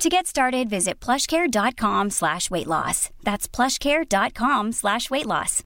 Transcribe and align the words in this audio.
To 0.00 0.08
get 0.08 0.26
started, 0.26 0.70
visit 0.70 0.98
plushcare.com 0.98 2.08
slash 2.08 2.50
weight 2.50 2.66
loss. 2.66 3.10
That's 3.22 3.46
plushcare.com 3.46 4.72
slash 4.72 5.10
weight 5.10 5.26
loss. 5.26 5.62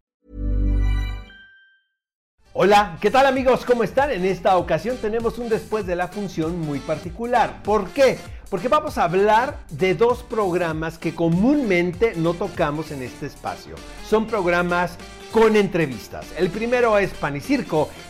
Hola, 2.52 2.98
¿qué 3.00 3.12
tal 3.12 3.26
amigos? 3.26 3.64
¿Cómo 3.64 3.84
están? 3.84 4.10
En 4.10 4.24
esta 4.24 4.56
ocasión 4.56 4.96
tenemos 4.96 5.38
un 5.38 5.48
después 5.48 5.86
de 5.86 5.94
la 5.94 6.08
función 6.08 6.58
muy 6.58 6.80
particular. 6.80 7.62
¿Por 7.62 7.90
qué? 7.90 8.18
Porque 8.50 8.66
vamos 8.66 8.98
a 8.98 9.04
hablar 9.04 9.56
de 9.70 9.94
dos 9.94 10.24
programas 10.24 10.98
que 10.98 11.14
comúnmente 11.14 12.14
no 12.16 12.34
tocamos 12.34 12.90
en 12.90 13.04
este 13.04 13.26
espacio. 13.26 13.76
Son 14.04 14.26
programas 14.26 14.98
con 15.30 15.54
entrevistas. 15.54 16.26
El 16.36 16.50
primero 16.50 16.98
es 16.98 17.10
Pan 17.10 17.36
y 17.36 17.40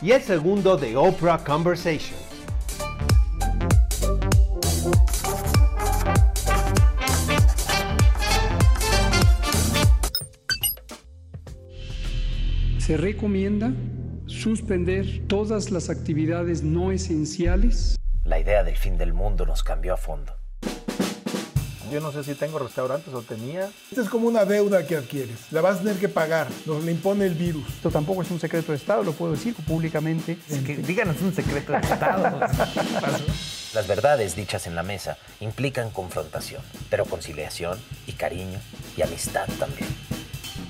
y 0.01 0.13
el 0.13 0.23
segundo 0.23 0.79
de 0.79 0.97
Oprah 0.97 1.45
Conversation. 1.45 2.34
Se 12.95 12.99
recomienda 12.99 13.73
suspender 14.27 15.27
todas 15.27 15.73
las 15.73 15.91
actividades 15.91 16.63
no 16.63 16.93
esenciales. 16.93 17.97
La 18.23 18.39
idea 18.39 18.63
del 18.63 18.77
fin 18.77 18.97
del 18.97 19.13
mundo 19.13 19.45
nos 19.47 19.65
cambió 19.65 19.95
a 19.95 19.97
fondo. 19.97 20.33
Yo 21.91 22.01
no 22.01 22.13
sé 22.13 22.23
si 22.23 22.37
tengo 22.37 22.61
restaurantes 22.61 23.13
o 23.13 23.23
tenía. 23.23 23.69
Esta 23.91 24.03
es 24.03 24.09
como 24.09 24.29
una 24.29 24.45
deuda 24.45 24.87
que 24.87 24.95
adquieres. 24.95 25.51
La 25.51 25.61
vas 25.61 25.79
a 25.79 25.83
tener 25.83 25.97
que 25.97 26.09
pagar. 26.09 26.47
Nos 26.67 26.85
la 26.85 26.93
impone 26.93 27.27
el 27.27 27.35
virus. 27.35 27.69
Esto 27.69 27.91
tampoco 27.91 28.23
es 28.23 28.31
un 28.31 28.39
secreto 28.39 28.71
de 28.71 28.79
Estado, 28.79 29.03
lo 29.03 29.11
puedo 29.11 29.33
decir 29.33 29.57
públicamente. 29.67 30.39
Es 30.49 30.61
que 30.61 30.77
díganos 30.77 31.21
un 31.21 31.35
secreto 31.35 31.73
de 31.73 31.79
Estado. 31.79 32.39
Las 33.75 33.89
verdades 33.89 34.37
dichas 34.37 34.69
en 34.69 34.77
la 34.77 34.85
mesa 34.85 35.19
implican 35.41 35.91
confrontación, 35.91 36.63
pero 36.91 37.07
conciliación 37.07 37.77
y 38.07 38.13
cariño 38.13 38.61
y 38.97 39.03
amistad 39.03 39.49
también. 39.59 39.89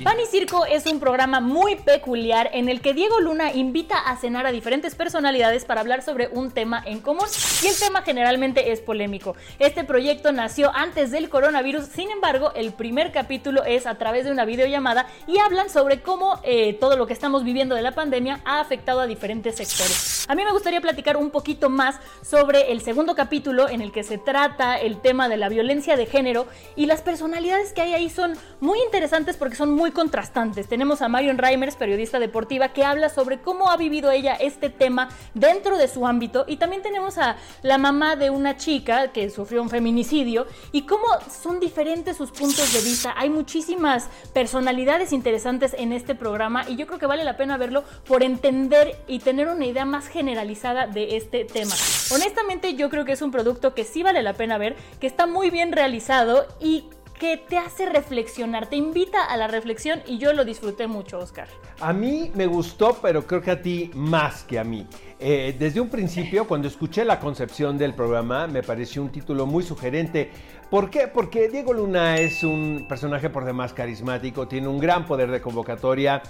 Pan 0.03 0.19
y 0.19 0.27
Circo 0.27 0.67
es 0.67 0.87
un 0.87 0.99
programa 0.99 1.41
muy 1.41 1.77
peculiar 1.77 2.51
en 2.53 2.69
el 2.69 2.81
que 2.81 2.95
Diego 2.95 3.21
Luna 3.21 3.53
invita 3.53 3.97
a 3.99 4.17
cenar 4.17 4.45
a 4.45 4.51
diferentes 4.51 4.95
personalidades 4.97 5.65
para 5.65 5.83
hablar 5.83 6.03
sobre 6.03 6.29
un 6.29 6.51
tema 6.51 6.83
en 6.85 7.01
común 7.01 7.27
y 7.63 7.69
el 7.69 7.79
tema 7.79 8.03
generalmente 8.03 8.73
es 8.73 8.81
polémico. 8.81 9.37
Este 9.59 9.85
proyecto 9.85 10.33
nació 10.33 10.75
antes 10.75 11.11
del 11.13 11.29
coronavirus, 11.29 11.85
sin 11.85 12.11
embargo 12.11 12.53
el 12.57 12.73
primer 12.73 13.13
capítulo 13.13 13.63
es 13.63 13.87
a 13.87 13.95
través 13.97 14.25
de 14.25 14.33
una 14.33 14.45
videollamada 14.45 15.07
y 15.29 15.39
hablan 15.39 15.71
sobre 15.71 16.01
cómo 16.01 16.41
eh, 16.43 16.75
todo 16.75 16.97
lo 16.97 17.07
que 17.07 17.13
estamos 17.13 17.45
viviendo 17.45 17.77
de 17.77 17.83
la 17.83 17.93
pandemia 17.93 18.41
ha 18.45 18.61
afectado 18.61 19.01
a 19.01 19.07
diferentes 19.07 19.57
sectores. 19.57 20.27
A 20.29 20.35
mí 20.35 20.45
me 20.45 20.53
gustaría 20.53 20.81
platicar 20.81 21.17
un 21.17 21.31
poquito 21.31 21.71
más 21.71 21.97
sobre 22.23 22.73
el 22.73 22.81
segundo 22.81 23.15
capítulo 23.15 23.69
en 23.69 23.81
el 23.81 23.93
que 23.93 24.03
se 24.03 24.19
trata 24.19 24.77
el 24.77 25.01
tema 25.01 25.29
de 25.29 25.37
la 25.37 25.49
violencia 25.49 25.97
de 25.97 26.07
género 26.07 26.47
y 26.75 26.87
las 26.87 27.03
personalidades 27.03 27.73
que 27.73 27.83
hay 27.83 27.93
ahí 27.93 28.11
son 28.11 28.33
muy 28.61 28.81
interesantes 28.83 29.37
porque 29.37 29.55
son 29.55 29.71
muy 29.71 29.84
contrastantes. 29.91 30.69
Tenemos 30.69 31.03
a 31.03 31.09
Marion 31.09 31.39
Reimers, 31.39 31.77
periodista 31.77 32.19
deportiva, 32.19 32.69
que 32.69 32.85
habla 32.85 33.09
sobre 33.09 33.41
cómo 33.41 33.71
ha 33.71 33.77
vivido 33.77 34.11
ella 34.11 34.35
este 34.35 34.71
tema 34.71 35.09
dentro 35.35 35.77
de 35.79 35.89
su 35.89 36.07
ámbito. 36.07 36.45
Y 36.47 36.57
también 36.57 36.83
tenemos 36.83 37.19
a 37.19 37.37
la 37.63 37.79
mamá 37.79 38.17
de 38.17 38.31
una 38.31 38.57
chica 38.57 39.09
que 39.13 39.31
sufrió 39.31 39.63
un 39.63 39.71
feminicidio 39.71 40.47
y 40.73 40.83
cómo 40.83 41.05
son 41.29 41.61
diferentes 41.61 42.17
sus 42.17 42.31
puntos 42.31 42.73
de 42.73 42.81
vista. 42.81 43.15
Hay 43.17 43.31
muchísimas 43.31 44.09
personalidades 44.33 45.13
interesantes 45.13 45.75
en 45.79 45.93
este 45.93 46.15
programa 46.15 46.65
y 46.69 46.77
yo 46.77 46.87
creo 46.87 46.99
que 46.99 47.07
vale 47.07 47.25
la 47.25 47.37
pena 47.37 47.57
verlo 47.57 47.85
por 48.07 48.23
entender 48.23 48.97
y 49.07 49.19
tener 49.19 49.49
una 49.49 49.67
idea 49.67 49.85
más 49.85 50.09
generalizada 50.09 50.87
de 50.87 51.17
este 51.17 51.45
tema. 51.45 51.75
Honestamente 52.13 52.75
yo 52.75 52.91
creo 52.91 53.05
que 53.05 53.13
es 53.13 53.23
un 53.23 53.31
producto 53.31 53.75
que 53.75 53.85
sí 53.85 54.03
vale 54.03 54.23
la 54.23 54.35
pena 54.35 54.59
ver, 54.59 54.77
que 55.01 55.07
está 55.07 55.27
muy 55.27 55.51
bien 55.51 55.73
realizado 55.73 56.47
y 56.61 56.85
que 57.25 57.39
te 57.39 57.57
hace 57.57 57.87
reflexionar, 57.87 58.69
te 58.69 58.77
invita 58.77 59.25
a 59.25 59.39
la 59.39 59.49
reflexión 59.49 60.03
y 60.07 60.19
yo 60.19 60.35
lo 60.35 60.45
disfruté 60.45 60.87
mucho, 60.87 61.21
Oscar. 61.21 61.49
A 61.81 61.91
mí 61.91 62.31
me 62.35 62.47
gustó, 62.47 62.99
pero 63.01 63.27
creo 63.27 63.41
que 63.41 63.51
a 63.51 63.63
ti 63.63 63.91
más 63.95 64.45
que 64.45 64.59
a 64.59 64.65
mí. 64.65 64.87
Eh, 65.19 65.57
desde 65.59 65.81
un 65.81 65.89
principio, 65.89 66.47
cuando 66.47 66.69
escuché 66.69 67.03
la 67.03 67.19
concepción 67.19 67.79
del 67.79 67.95
programa, 67.95 68.47
me 68.47 68.63
pareció 68.63 69.01
un 69.01 69.09
título 69.09 69.47
muy 69.47 69.63
sugerente. 69.65 70.31
¿Por 70.69 70.91
qué? 70.91 71.09
Porque 71.09 71.49
Diego 71.49 71.73
Luna 71.73 72.19
es 72.19 72.45
un 72.45 72.85
personaje 72.87 73.31
por 73.31 73.47
demás 73.47 73.73
carismático, 73.73 74.47
tiene 74.47 74.69
un 74.69 74.79
gran 74.79 75.07
poder 75.07 75.31
de 75.31 75.41
convocatoria 75.41 76.21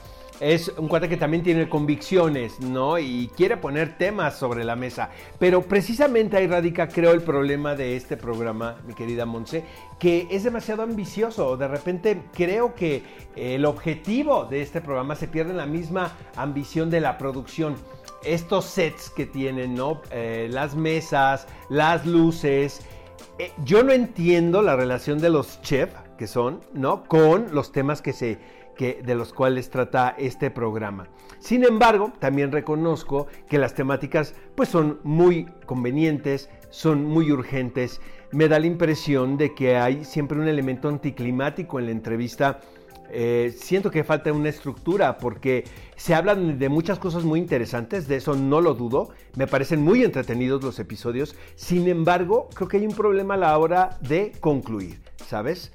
es 0.40 0.68
un 0.76 0.88
cuate 0.88 1.08
que 1.08 1.16
también 1.16 1.42
tiene 1.42 1.68
convicciones, 1.68 2.60
¿no? 2.60 2.98
Y 2.98 3.30
quiere 3.36 3.56
poner 3.56 3.96
temas 3.96 4.36
sobre 4.38 4.64
la 4.64 4.76
mesa. 4.76 5.10
Pero 5.38 5.62
precisamente 5.62 6.36
ahí 6.36 6.46
radica, 6.46 6.88
creo, 6.88 7.12
el 7.12 7.22
problema 7.22 7.74
de 7.74 7.96
este 7.96 8.16
programa, 8.16 8.76
mi 8.86 8.94
querida 8.94 9.26
Monse, 9.26 9.64
que 9.98 10.26
es 10.30 10.44
demasiado 10.44 10.82
ambicioso. 10.82 11.56
De 11.56 11.68
repente 11.68 12.22
creo 12.34 12.74
que 12.74 13.02
el 13.36 13.64
objetivo 13.64 14.44
de 14.44 14.62
este 14.62 14.80
programa 14.80 15.14
se 15.14 15.28
pierde 15.28 15.52
en 15.52 15.58
la 15.58 15.66
misma 15.66 16.16
ambición 16.36 16.90
de 16.90 17.00
la 17.00 17.16
producción. 17.16 17.76
Estos 18.24 18.64
sets 18.64 19.10
que 19.10 19.26
tienen, 19.26 19.74
¿no? 19.74 20.00
Eh, 20.10 20.48
las 20.50 20.74
mesas, 20.74 21.46
las 21.68 22.06
luces. 22.06 22.80
Eh, 23.38 23.52
yo 23.64 23.82
no 23.82 23.92
entiendo 23.92 24.62
la 24.62 24.76
relación 24.76 25.18
de 25.18 25.30
los 25.30 25.60
chefs 25.62 26.03
que 26.16 26.26
son, 26.26 26.60
¿no? 26.72 27.04
Con 27.04 27.54
los 27.54 27.72
temas 27.72 28.02
que 28.02 28.12
se 28.12 28.38
que, 28.74 29.02
de 29.04 29.14
los 29.14 29.32
cuales 29.32 29.70
trata 29.70 30.14
este 30.18 30.50
programa. 30.50 31.08
Sin 31.38 31.64
embargo, 31.64 32.12
también 32.18 32.52
reconozco 32.52 33.26
que 33.48 33.58
las 33.58 33.74
temáticas 33.74 34.34
pues 34.54 34.68
son 34.68 35.00
muy 35.02 35.46
convenientes, 35.66 36.50
son 36.70 37.04
muy 37.04 37.30
urgentes. 37.30 38.00
Me 38.32 38.48
da 38.48 38.58
la 38.58 38.66
impresión 38.66 39.36
de 39.36 39.54
que 39.54 39.76
hay 39.76 40.04
siempre 40.04 40.38
un 40.38 40.48
elemento 40.48 40.88
anticlimático 40.88 41.78
en 41.78 41.86
la 41.86 41.92
entrevista. 41.92 42.60
Eh, 43.10 43.54
siento 43.56 43.90
que 43.90 44.02
falta 44.02 44.32
una 44.32 44.48
estructura 44.48 45.18
porque 45.18 45.64
se 45.94 46.14
hablan 46.14 46.58
de 46.58 46.68
muchas 46.68 46.98
cosas 46.98 47.22
muy 47.22 47.38
interesantes, 47.38 48.08
de 48.08 48.16
eso 48.16 48.34
no 48.34 48.60
lo 48.60 48.74
dudo, 48.74 49.10
me 49.36 49.46
parecen 49.46 49.82
muy 49.82 50.02
entretenidos 50.02 50.64
los 50.64 50.80
episodios, 50.80 51.36
sin 51.54 51.86
embargo 51.86 52.48
creo 52.54 52.66
que 52.66 52.78
hay 52.78 52.86
un 52.86 52.94
problema 52.94 53.34
a 53.34 53.36
la 53.36 53.58
hora 53.58 53.98
de 54.00 54.32
concluir, 54.40 55.00
¿sabes? 55.28 55.70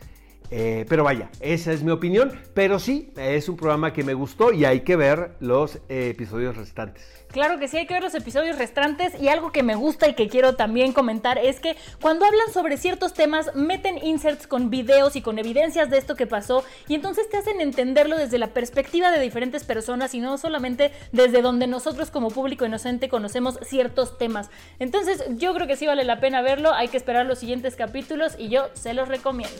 Eh, 0.51 0.85
pero 0.89 1.03
vaya, 1.03 1.29
esa 1.39 1.71
es 1.71 1.83
mi 1.83 1.91
opinión. 1.91 2.31
Pero 2.53 2.79
sí, 2.79 3.11
es 3.17 3.49
un 3.49 3.57
programa 3.57 3.93
que 3.93 4.03
me 4.03 4.13
gustó 4.13 4.51
y 4.51 4.65
hay 4.65 4.81
que 4.81 4.95
ver 4.95 5.31
los 5.39 5.77
eh, 5.89 6.09
episodios 6.09 6.57
restantes. 6.57 7.19
Claro 7.31 7.59
que 7.59 7.67
sí, 7.67 7.77
hay 7.77 7.85
que 7.85 7.93
ver 7.93 8.01
los 8.01 8.15
episodios 8.15 8.57
restantes 8.57 9.13
y 9.21 9.27
algo 9.27 9.51
que 9.51 9.61
me 9.61 9.75
gusta 9.75 10.07
y 10.07 10.15
que 10.15 10.27
quiero 10.27 10.55
también 10.55 10.93
comentar 10.93 11.37
es 11.37 11.59
que 11.59 11.77
cuando 12.01 12.25
hablan 12.25 12.51
sobre 12.51 12.77
ciertos 12.77 13.13
temas 13.13 13.53
meten 13.53 14.03
inserts 14.03 14.47
con 14.47 14.71
videos 14.71 15.15
y 15.15 15.21
con 15.21 15.37
evidencias 15.37 15.91
de 15.91 15.99
esto 15.99 16.15
que 16.15 16.25
pasó 16.25 16.63
y 16.87 16.95
entonces 16.95 17.29
te 17.29 17.37
hacen 17.37 17.61
entenderlo 17.61 18.17
desde 18.17 18.39
la 18.39 18.47
perspectiva 18.47 19.11
de 19.11 19.19
diferentes 19.19 19.63
personas 19.63 20.15
y 20.15 20.21
no 20.21 20.39
solamente 20.39 20.91
desde 21.11 21.43
donde 21.43 21.67
nosotros 21.67 22.09
como 22.09 22.29
público 22.31 22.65
inocente 22.65 23.09
conocemos 23.09 23.59
ciertos 23.61 24.17
temas. 24.17 24.49
Entonces 24.79 25.23
yo 25.35 25.53
creo 25.53 25.67
que 25.67 25.75
sí 25.75 25.85
vale 25.85 26.05
la 26.05 26.19
pena 26.19 26.41
verlo, 26.41 26.73
hay 26.73 26.87
que 26.87 26.97
esperar 26.97 27.27
los 27.27 27.37
siguientes 27.37 27.75
capítulos 27.75 28.33
y 28.39 28.49
yo 28.49 28.69
se 28.73 28.95
los 28.95 29.07
recomiendo. 29.07 29.55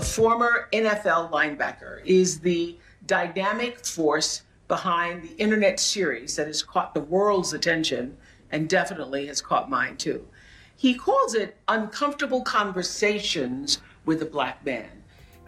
A 0.00 0.02
former 0.02 0.66
NFL 0.72 1.30
linebacker, 1.30 2.00
is 2.06 2.40
the 2.40 2.74
dynamic 3.04 3.84
force 3.84 4.44
behind 4.66 5.22
the 5.22 5.36
internet 5.36 5.78
series 5.78 6.36
that 6.36 6.46
has 6.46 6.62
caught 6.62 6.94
the 6.94 7.02
world's 7.02 7.52
attention 7.52 8.16
and 8.50 8.66
definitely 8.66 9.26
has 9.26 9.42
caught 9.42 9.68
mine 9.68 9.98
too. 9.98 10.26
He 10.74 10.94
calls 10.94 11.34
it 11.34 11.58
Uncomfortable 11.68 12.40
Conversations 12.40 13.82
with 14.06 14.22
a 14.22 14.24
Black 14.24 14.64
Man. 14.64 14.88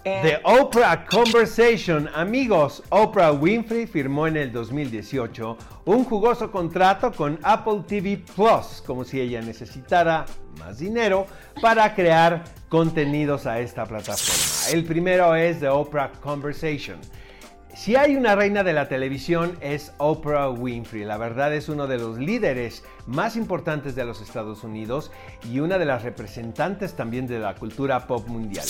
And 0.05 0.29
The 0.29 0.43
Oprah 0.45 1.07
Conversation. 1.07 2.09
Amigos, 2.09 2.83
Oprah 2.91 3.33
Winfrey 3.33 3.87
firmó 3.87 4.27
en 4.27 4.37
el 4.37 4.53
2018 4.53 5.57
un 5.87 6.05
jugoso 6.05 6.51
contrato 6.51 7.11
con 7.11 7.39
Apple 7.43 7.85
TV 7.89 8.19
Plus, 8.19 8.83
como 8.85 9.05
si 9.05 9.19
ella 9.19 9.41
necesitara 9.41 10.27
más 10.59 10.79
dinero 10.79 11.27
para 11.63 11.95
crear 11.95 12.45
contenidos 12.73 13.45
a 13.45 13.61
esta 13.61 13.85
plataforma. 13.85 14.73
El 14.73 14.87
primero 14.87 15.35
es 15.35 15.61
The 15.61 15.69
Oprah 15.69 16.11
Conversation. 16.23 16.97
Si 17.75 17.97
hay 17.97 18.17
una 18.17 18.35
reina 18.35 18.65
de 18.65 18.73
la 18.73 18.89
televisión 18.89 19.59
es 19.61 19.93
Oprah 19.99 20.49
Winfrey. 20.49 21.05
La 21.05 21.19
verdad 21.19 21.53
es 21.53 21.69
uno 21.69 21.87
de 21.87 21.99
los 21.99 22.17
líderes 22.17 22.83
más 23.07 23.37
importantes 23.37 23.95
de 23.95 24.07
los 24.07 24.23
Estados 24.23 24.65
Unidos 24.65 25.11
y 25.53 25.61
una 25.61 25.77
de 25.77 25.85
las 25.85 26.03
representantes 26.03 26.95
también 26.95 27.27
de 27.27 27.41
la 27.41 27.55
cultura 27.57 28.07
pop 28.07 28.27
mundial. 28.27 28.65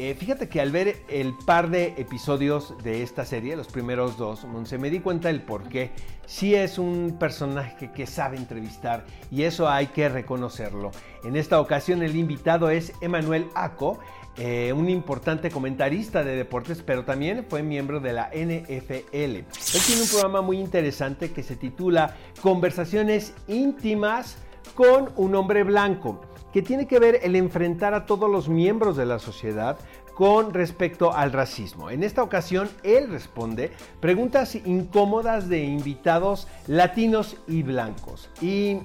Eh, 0.00 0.14
fíjate 0.14 0.48
que 0.48 0.60
al 0.60 0.70
ver 0.70 1.02
el 1.08 1.34
par 1.44 1.70
de 1.70 1.94
episodios 1.96 2.72
de 2.84 3.02
esta 3.02 3.24
serie, 3.24 3.56
los 3.56 3.66
primeros 3.66 4.16
dos, 4.16 4.46
se 4.62 4.78
me 4.78 4.90
di 4.90 5.00
cuenta 5.00 5.26
del 5.26 5.42
por 5.42 5.68
qué. 5.68 5.90
Sí 6.24 6.54
es 6.54 6.78
un 6.78 7.16
personaje 7.18 7.90
que 7.90 8.06
sabe 8.06 8.36
entrevistar 8.36 9.04
y 9.28 9.42
eso 9.42 9.68
hay 9.68 9.88
que 9.88 10.08
reconocerlo. 10.08 10.92
En 11.24 11.34
esta 11.34 11.60
ocasión 11.60 12.04
el 12.04 12.14
invitado 12.14 12.70
es 12.70 12.92
Emanuel 13.00 13.48
Aco, 13.56 13.98
eh, 14.36 14.72
un 14.72 14.88
importante 14.88 15.50
comentarista 15.50 16.22
de 16.22 16.36
deportes, 16.36 16.80
pero 16.80 17.04
también 17.04 17.44
fue 17.48 17.64
miembro 17.64 17.98
de 17.98 18.12
la 18.12 18.30
NFL. 18.32 19.12
Él 19.12 19.44
tiene 19.84 20.02
un 20.02 20.08
programa 20.08 20.42
muy 20.42 20.60
interesante 20.60 21.32
que 21.32 21.42
se 21.42 21.56
titula 21.56 22.14
Conversaciones 22.40 23.34
íntimas 23.48 24.36
con 24.76 25.10
un 25.16 25.34
hombre 25.34 25.64
blanco, 25.64 26.20
que 26.52 26.62
tiene 26.62 26.86
que 26.86 26.98
ver 26.98 27.20
el 27.22 27.36
enfrentar 27.36 27.94
a 27.94 28.06
todos 28.06 28.30
los 28.30 28.48
miembros 28.48 28.96
de 28.96 29.06
la 29.06 29.18
sociedad 29.18 29.78
con 30.14 30.52
respecto 30.52 31.12
al 31.12 31.32
racismo. 31.32 31.90
En 31.90 32.02
esta 32.02 32.22
ocasión, 32.22 32.68
él 32.82 33.08
responde 33.08 33.70
preguntas 34.00 34.56
incómodas 34.56 35.48
de 35.48 35.62
invitados 35.62 36.48
latinos 36.66 37.36
y 37.46 37.62
blancos. 37.62 38.28
Y 38.40 38.78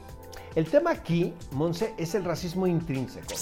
el 0.56 0.66
tema 0.66 0.92
aquí, 0.92 1.34
Monse, 1.52 1.96
es 1.98 2.14
el 2.14 2.24
racismo 2.24 2.68
intrínseco. 2.68 3.34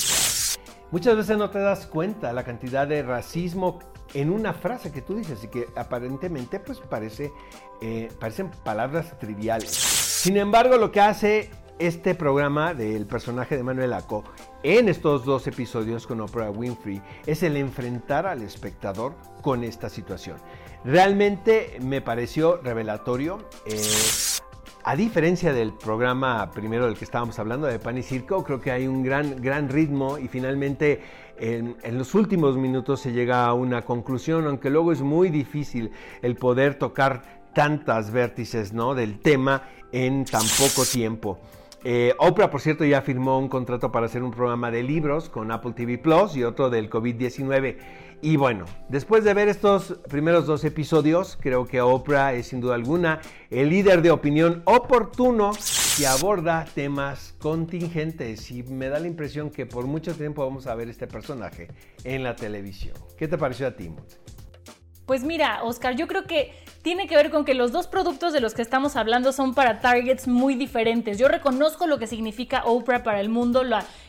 Muchas 0.91 1.15
veces 1.17 1.37
no 1.37 1.49
te 1.49 1.59
das 1.59 1.85
cuenta 1.87 2.31
la 2.31 2.43
cantidad 2.43 2.87
de 2.87 3.03
racismo 3.03 3.79
en 4.13 4.29
una 4.29 4.53
frase 4.53 4.91
que 4.91 5.01
tú 5.01 5.15
dices 5.15 5.43
y 5.43 5.47
que 5.47 5.67
aparentemente 5.75 6.59
pues 6.59 6.79
parece, 6.79 7.31
eh, 7.81 8.09
parecen 8.19 8.51
palabras 8.63 9.17
triviales. 9.19 9.71
Sin 9.71 10.37
embargo, 10.37 10.77
lo 10.77 10.91
que 10.91 11.01
hace 11.01 11.49
este 11.79 12.15
programa 12.15 12.73
del 12.73 13.05
personaje 13.05 13.57
de 13.57 13.63
Manuel 13.63 13.93
Aco 13.93 14.23
en 14.63 14.89
estos 14.89 15.25
dos 15.25 15.47
episodios 15.47 16.05
con 16.05 16.21
Oprah 16.21 16.51
Winfrey 16.51 17.01
es 17.25 17.43
el 17.43 17.57
enfrentar 17.57 18.27
al 18.27 18.41
espectador 18.41 19.15
con 19.41 19.63
esta 19.63 19.89
situación. 19.89 20.37
Realmente 20.83 21.77
me 21.81 22.01
pareció 22.01 22.57
revelatorio. 22.57 23.39
Eh, 23.65 23.81
a 24.83 24.95
diferencia 24.95 25.53
del 25.53 25.73
programa 25.73 26.49
primero 26.51 26.85
del 26.85 26.97
que 26.97 27.05
estábamos 27.05 27.37
hablando 27.37 27.67
de 27.67 27.77
Pan 27.77 27.97
y 27.97 28.03
Circo, 28.03 28.43
creo 28.43 28.59
que 28.59 28.71
hay 28.71 28.87
un 28.87 29.03
gran, 29.03 29.41
gran 29.41 29.69
ritmo 29.69 30.17
y 30.17 30.27
finalmente 30.27 31.01
en, 31.37 31.77
en, 31.83 31.97
los 31.97 32.15
últimos 32.15 32.57
minutos 32.57 33.01
se 33.01 33.11
llega 33.11 33.45
a 33.45 33.53
una 33.53 33.83
conclusión, 33.83 34.47
aunque 34.47 34.71
luego 34.71 34.91
es 34.91 35.01
muy 35.01 35.29
difícil 35.29 35.91
el 36.23 36.35
poder 36.35 36.75
tocar 36.75 37.41
tantas 37.53 38.11
vértices 38.11 38.73
¿no? 38.73 38.95
del 38.95 39.19
tema 39.19 39.63
en 39.91 40.25
tan 40.25 40.45
poco 40.57 40.85
tiempo. 40.85 41.39
Eh, 41.83 42.13
Oprah, 42.19 42.51
por 42.51 42.61
cierto, 42.61 42.85
ya 42.85 43.01
firmó 43.01 43.39
un 43.39 43.49
contrato 43.49 43.91
para 43.91 44.05
hacer 44.05 44.21
un 44.21 44.31
programa 44.31 44.69
de 44.69 44.83
libros 44.83 45.29
con 45.29 45.51
Apple 45.51 45.73
TV 45.73 45.97
Plus 45.97 46.35
y 46.35 46.43
otro 46.43 46.69
del 46.69 46.89
COVID-19. 46.89 47.77
Y 48.21 48.37
bueno, 48.37 48.65
después 48.87 49.23
de 49.23 49.33
ver 49.33 49.47
estos 49.47 49.99
primeros 50.07 50.45
dos 50.45 50.63
episodios, 50.63 51.39
creo 51.41 51.65
que 51.65 51.81
Oprah 51.81 52.33
es 52.33 52.47
sin 52.47 52.61
duda 52.61 52.75
alguna 52.75 53.19
el 53.49 53.69
líder 53.69 54.03
de 54.03 54.11
opinión 54.11 54.61
oportuno 54.65 55.53
que 55.97 56.05
aborda 56.05 56.65
temas 56.75 57.33
contingentes 57.39 58.51
y 58.51 58.61
me 58.61 58.89
da 58.89 58.99
la 58.99 59.07
impresión 59.07 59.49
que 59.49 59.65
por 59.65 59.87
mucho 59.87 60.13
tiempo 60.13 60.45
vamos 60.45 60.67
a 60.67 60.75
ver 60.75 60.87
este 60.87 61.07
personaje 61.07 61.69
en 62.03 62.21
la 62.21 62.35
televisión. 62.35 62.93
¿Qué 63.17 63.27
te 63.27 63.39
pareció 63.39 63.65
a 63.65 63.71
ti, 63.71 63.89
Pues 65.07 65.23
mira, 65.23 65.63
Oscar, 65.63 65.95
yo 65.95 66.07
creo 66.07 66.25
que 66.25 66.53
tiene 66.81 67.07
que 67.07 67.15
ver 67.15 67.29
con 67.29 67.45
que 67.45 67.53
los 67.53 67.71
dos 67.71 67.87
productos 67.87 68.33
de 68.33 68.39
los 68.39 68.53
que 68.53 68.61
estamos 68.61 68.95
hablando 68.95 69.31
son 69.33 69.53
para 69.53 69.81
targets 69.81 70.27
muy 70.27 70.55
diferentes. 70.55 71.17
Yo 71.19 71.27
reconozco 71.27 71.85
lo 71.85 71.99
que 71.99 72.07
significa 72.07 72.63
Oprah 72.65 73.03
para 73.03 73.19
el 73.19 73.29
mundo, 73.29 73.63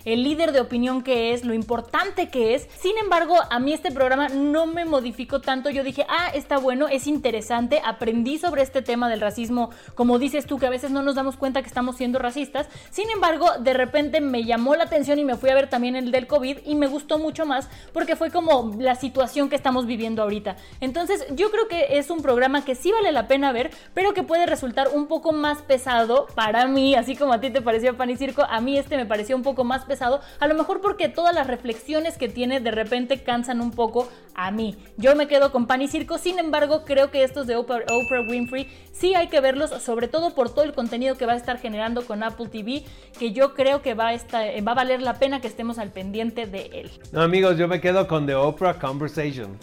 el 0.05 0.25
líder 0.25 0.53
de 0.53 0.61
opinión 0.61 1.03
que 1.03 1.35
es, 1.35 1.45
lo 1.45 1.53
importante 1.53 2.29
que 2.29 2.55
es. 2.55 2.69
Sin 2.81 2.97
embargo, 2.99 3.37
a 3.51 3.59
mí 3.59 3.73
este 3.73 3.91
programa 3.91 4.29
no 4.29 4.67
me 4.67 4.85
modificó 4.85 5.41
tanto. 5.41 5.69
Yo 5.69 5.85
dije, 5.85 6.07
ah, 6.09 6.31
está 6.35 6.57
bueno, 6.57 6.89
es 6.89 7.07
interesante, 7.07 7.83
aprendí 7.85 8.39
sobre 8.39 8.63
este 8.63 8.81
tema 8.81 9.09
del 9.11 9.21
racismo, 9.21 9.71
como 9.95 10.19
dices 10.19 10.47
tú, 10.47 10.59
que 10.59 10.67
a 10.67 10.71
veces 10.71 10.91
no 10.91 11.03
nos 11.03 11.15
damos 11.15 11.37
cuenta 11.37 11.61
que 11.61 11.69
estamos 11.69 11.97
siendo 11.97 12.19
racistas. 12.19 12.69
Sin 12.91 13.11
embargo, 13.11 13.51
de 13.61 13.75
repente 13.75 14.21
me 14.21 14.45
llamó 14.45 14.77
la 14.77 14.85
atención 14.85 15.19
y 15.19 15.25
me 15.25 15.37
fui 15.37 15.51
a 15.51 15.55
ver 15.55 15.69
también 15.69 15.95
el 15.97 16.11
del 16.11 16.27
COVID 16.27 16.59
y 16.65 16.75
me 16.75 16.87
gustó 16.87 17.19
mucho 17.19 17.45
más 17.45 17.69
porque 17.93 18.17
fue 18.17 18.31
como 18.31 18.75
la 18.79 18.95
situación 18.95 19.51
que 19.51 19.57
estamos 19.57 19.87
viviendo 19.87 20.23
ahorita. 20.23 20.57
Entonces, 20.81 21.27
yo 21.35 21.51
creo 21.51 21.69
que 21.69 21.99
es 21.99 22.09
un 22.09 22.23
programa 22.23 22.62
que 22.62 22.75
sí 22.75 22.93
vale 22.93 23.12
la 23.12 23.26
pena 23.26 23.53
ver, 23.53 23.70
pero 23.94 24.14
que 24.14 24.23
puede 24.23 24.47
resultar 24.47 24.88
un 24.93 25.06
poco 25.06 25.32
más 25.32 25.62
pesado 25.62 26.26
para 26.35 26.67
mí, 26.67 26.94
así 26.94 27.17
como 27.17 27.32
a 27.32 27.41
ti 27.41 27.50
te 27.50 27.62
pareció 27.62 27.97
Pan 27.97 28.11
y 28.11 28.17
Circo, 28.17 28.43
a 28.43 28.61
mí 28.61 28.79
este 28.79 28.97
me 28.97 29.06
pareció 29.06 29.37
un 29.37 29.43
poco 29.43 29.64
más 29.64 29.85
pesado, 29.85 30.20
a 30.41 30.47
lo 30.47 30.55
mejor 30.55 30.81
porque 30.81 31.09
todas 31.09 31.35
las 31.35 31.47
reflexiones 31.47 32.19
que 32.19 32.29
tiene 32.29 32.61
de 32.61 32.70
repente 32.70 33.23
cansan 33.23 33.61
un 33.61 33.70
poco 33.70 34.09
a 34.35 34.50
mí. 34.50 34.76
Yo 34.97 35.14
me 35.17 35.26
quedo 35.26 35.53
con 35.53 35.67
Pan 35.67 35.82
y 35.82 35.88
Circo, 35.88 36.19
sin 36.19 36.38
embargo, 36.38 36.85
creo 36.85 37.11
que 37.11 37.25
estos 37.25 37.47
de 37.47 37.56
Oprah, 37.56 37.85
Winfrey 38.29 38.69
sí 38.93 39.15
hay 39.15 39.29
que 39.29 39.41
verlos, 39.41 39.70
sobre 39.82 40.08
todo 40.08 40.35
por 40.35 40.50
todo 40.50 40.65
el 40.65 40.73
contenido 40.73 41.17
que 41.17 41.26
va 41.26 41.32
a 41.32 41.37
estar 41.37 41.58
generando 41.58 42.06
con 42.06 42.23
Apple 42.23 42.49
TV, 42.49 42.85
que 43.19 43.32
yo 43.32 43.55
creo 43.55 43.82
que 43.82 43.94
va 43.94 44.08
a, 44.08 44.15
estar, 44.15 44.44
va 44.67 44.73
a 44.73 44.75
valer 44.75 45.03
la 45.03 45.15
pena 45.15 45.41
que 45.41 45.49
estemos 45.49 45.79
al 45.79 45.91
pendiente 45.91 46.47
de 46.47 46.70
él. 46.73 46.91
No, 47.12 47.23
amigos, 47.23 47.58
yo 47.58 47.69
me 47.69 47.81
quedo 47.81 48.06
con 48.06 48.26
The 48.26 48.35
Oprah 48.35 48.79
Conversation. 48.79 49.58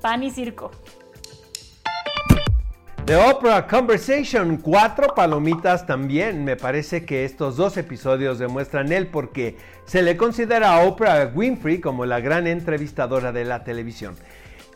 Pan 0.00 0.22
y 0.22 0.30
Circo. 0.30 0.70
The 3.06 3.16
Oprah 3.16 3.66
Conversation, 3.66 4.56
cuatro 4.56 5.14
palomitas 5.14 5.84
también. 5.84 6.42
Me 6.42 6.56
parece 6.56 7.04
que 7.04 7.26
estos 7.26 7.58
dos 7.58 7.76
episodios 7.76 8.38
demuestran 8.38 8.92
el 8.92 9.08
por 9.08 9.30
qué 9.30 9.58
se 9.84 10.00
le 10.00 10.16
considera 10.16 10.72
a 10.72 10.86
Oprah 10.86 11.30
Winfrey 11.34 11.82
como 11.82 12.06
la 12.06 12.20
gran 12.20 12.46
entrevistadora 12.46 13.30
de 13.30 13.44
la 13.44 13.62
televisión. 13.62 14.16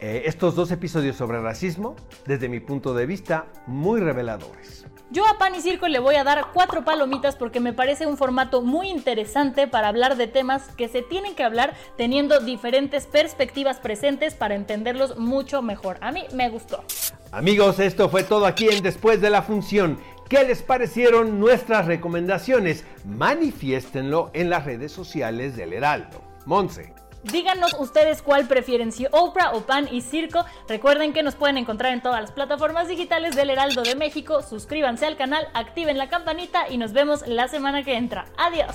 Eh, 0.00 0.25
estos 0.26 0.54
dos 0.54 0.70
episodios 0.70 1.16
sobre 1.16 1.40
racismo, 1.40 1.96
desde 2.26 2.50
mi 2.50 2.60
punto 2.60 2.92
de 2.92 3.06
vista, 3.06 3.46
muy 3.66 3.98
reveladores. 3.98 4.84
Yo 5.10 5.26
a 5.26 5.38
Pan 5.38 5.54
y 5.54 5.62
Circo 5.62 5.88
le 5.88 5.98
voy 5.98 6.16
a 6.16 6.25
dar 6.25 6.48
cuatro 6.52 6.84
palomitas 6.84 7.34
porque 7.34 7.60
me 7.60 7.72
parece 7.72 8.06
un 8.06 8.19
formato 8.19 8.60
muy 8.60 8.90
interesante 8.90 9.66
para 9.69 9.88
hablar 9.88 10.19
de 10.19 10.26
temas 10.26 10.69
que 10.76 10.88
se 10.88 11.00
tienen 11.00 11.34
que 11.34 11.44
hablar 11.44 11.72
teniendo 11.96 12.40
diferentes 12.40 13.06
perspectivas 13.06 13.80
presentes 13.80 14.34
para 14.34 14.54
entenderlos 14.54 15.16
mucho 15.16 15.62
mejor. 15.62 15.96
A 16.02 16.12
mí 16.12 16.26
me 16.34 16.50
gustó. 16.50 16.84
Amigos, 17.30 17.78
esto 17.78 18.08
fue 18.08 18.25
todo 18.25 18.46
aquí 18.46 18.69
en 18.70 18.82
Después 18.82 19.20
de 19.20 19.28
la 19.28 19.42
Función. 19.42 19.98
¿Qué 20.30 20.44
les 20.44 20.62
parecieron 20.62 21.38
nuestras 21.38 21.84
recomendaciones? 21.84 22.84
Manifiéstenlo 23.04 24.30
en 24.32 24.48
las 24.48 24.64
redes 24.64 24.92
sociales 24.92 25.54
del 25.54 25.75
Heraldo. 25.75 26.22
Monse. 26.46 26.94
Díganos 27.25 27.75
ustedes 27.78 28.22
cuál 28.22 28.46
prefieren, 28.46 28.92
si 28.92 29.06
Oprah 29.10 29.52
o 29.52 29.62
Pan 29.62 29.88
y 29.92 30.00
Circo. 30.00 30.46
Recuerden 30.69 31.12
que 31.12 31.22
nos 31.22 31.34
pueden 31.34 31.58
encontrar 31.58 31.92
en 31.92 32.00
todas 32.00 32.22
las 32.22 32.32
plataformas 32.32 32.88
digitales 32.88 33.37
del 33.37 33.50
Heraldo 33.50 33.82
de 33.82 33.94
México. 33.94 34.42
Suscríbanse 34.42 35.04
al 35.04 35.18
canal, 35.18 35.49
activen 35.52 35.99
la 35.99 36.08
campanita 36.08 36.70
y 36.70 36.78
nos 36.78 36.94
vemos 36.94 37.26
la 37.26 37.49
semana 37.49 37.85
que 37.85 37.97
entra. 37.97 38.25
Adiós. 38.38 38.75